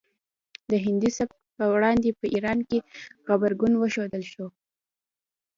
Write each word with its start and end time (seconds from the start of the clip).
د 0.69 0.71
هندي 0.85 1.09
سبک 1.17 1.37
په 1.57 1.65
وړاندې 1.73 2.09
په 2.19 2.25
ایران 2.35 2.59
کې 2.69 2.77
غبرګون 3.27 3.73
وښودل 3.77 4.23
شو 4.31 4.47